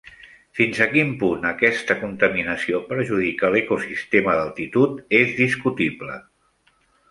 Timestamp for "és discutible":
5.23-6.19